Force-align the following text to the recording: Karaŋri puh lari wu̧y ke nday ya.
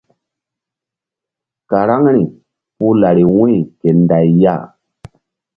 Karaŋri 1.69 2.21
puh 2.77 2.93
lari 3.01 3.23
wu̧y 3.33 3.55
ke 3.79 3.89
nday 3.99 4.27
ya. 4.41 4.55